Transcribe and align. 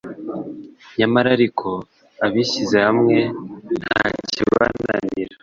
nyamara 0.97 1.27
ariko 1.37 1.69
“abishyize 2.25 2.77
hamwe 2.87 3.17
ntakibananira”. 3.79 5.35